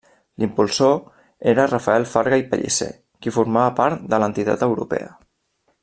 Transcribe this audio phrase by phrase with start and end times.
[0.43, 0.93] L'impulsor
[1.51, 2.89] era Rafael Farga i Pellicer,
[3.25, 5.13] qui formava part de l'entitat europea.